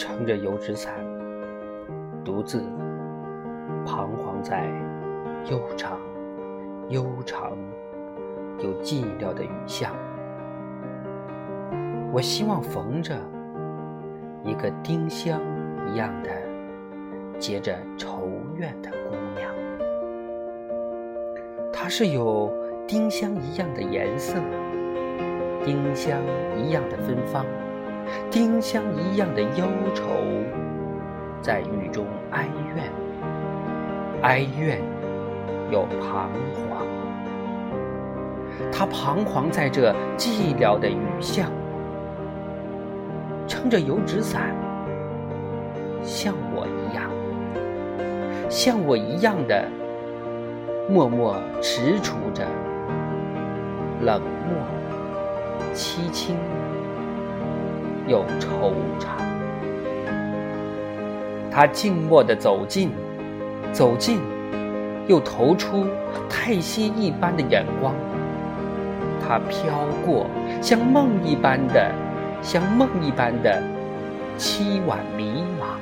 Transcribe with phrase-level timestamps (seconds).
[0.00, 0.94] 撑着油纸伞，
[2.24, 2.64] 独自
[3.84, 4.66] 彷徨在
[5.50, 5.98] 悠长、
[6.88, 7.52] 悠长
[8.60, 9.94] 又寂寥的雨巷。
[12.10, 13.14] 我希望逢着
[14.42, 15.38] 一个丁香
[15.92, 16.30] 一样的
[17.38, 18.26] 结着愁
[18.56, 19.52] 怨的姑娘，
[21.70, 22.50] 她是有
[22.88, 24.38] 丁香一样的颜色，
[25.62, 26.18] 丁香
[26.56, 27.44] 一样的芬芳，
[28.30, 29.64] 丁香一样的忧
[29.94, 30.04] 愁，
[31.40, 32.92] 在雨中哀怨，
[34.22, 34.80] 哀怨
[35.70, 36.86] 又彷徨。
[38.72, 41.50] 她彷徨在这寂寥的雨巷。
[43.46, 44.54] 撑着油纸伞，
[46.02, 47.10] 像我一样，
[48.48, 49.68] 像我一样的
[50.88, 52.46] 默默踟蹰着，
[54.02, 54.56] 冷漠、
[55.74, 56.36] 凄清
[58.10, 59.06] 又惆怅。
[61.50, 62.90] 他静默地走近，
[63.72, 64.20] 走近，
[65.06, 65.86] 又投出
[66.28, 67.94] 叹息一般的眼光。
[69.20, 69.72] 他飘
[70.04, 70.26] 过，
[70.60, 71.90] 像梦一般的。
[72.42, 73.62] 像梦一般的
[74.38, 75.76] 凄婉迷茫，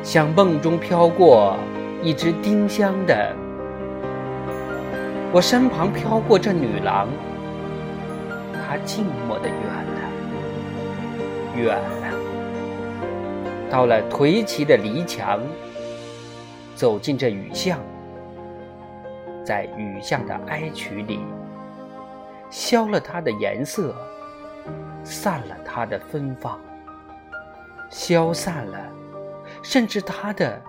[0.00, 1.56] 像梦中飘过
[2.04, 3.34] 一只丁香的，
[5.32, 7.08] 我身旁飘过这女郎，
[8.52, 9.56] 她静默的远，
[11.56, 15.40] 远了，到了颓齐的篱墙，
[16.74, 17.80] 走进这雨巷，
[19.44, 21.20] 在雨巷的哀曲里，
[22.50, 23.94] 消了它的颜色。
[25.02, 26.58] 散了它的芬芳，
[27.88, 28.76] 消散了，
[29.62, 30.60] 甚至它的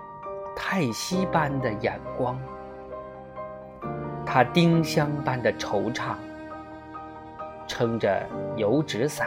[0.54, 2.38] 叹息般的眼光，
[4.24, 6.14] 他丁香般的惆怅，
[7.66, 8.24] 撑着
[8.56, 9.26] 油纸伞，